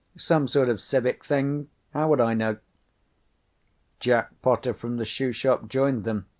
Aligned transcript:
Some 0.17 0.47
sort 0.47 0.67
of 0.67 0.81
civic 0.81 1.23
thing. 1.23 1.69
How 1.93 2.07
would 2.09 2.19
I 2.19 2.33
know?" 2.33 2.57
Jack 3.99 4.31
Potter 4.41 4.73
from 4.73 4.97
the 4.97 5.05
shoe 5.05 5.31
shop 5.31 5.69
joined 5.69 6.05
them. 6.05 6.25